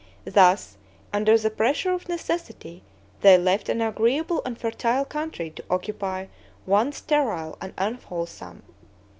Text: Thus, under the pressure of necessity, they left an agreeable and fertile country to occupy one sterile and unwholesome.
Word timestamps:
Thus, 0.25 0.77
under 1.13 1.37
the 1.37 1.51
pressure 1.51 1.93
of 1.93 2.09
necessity, 2.09 2.81
they 3.19 3.37
left 3.37 3.69
an 3.69 3.81
agreeable 3.81 4.41
and 4.47 4.57
fertile 4.57 5.05
country 5.05 5.51
to 5.51 5.63
occupy 5.69 6.25
one 6.65 6.91
sterile 6.91 7.55
and 7.61 7.71
unwholesome. 7.77 8.63